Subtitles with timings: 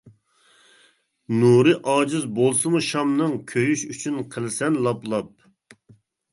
[1.43, 5.33] نۇرى ئاجىز بولسىمۇ شامنىڭ، كۈيۈش ئۈچۈن قىلىسەن لاپ-لاپ.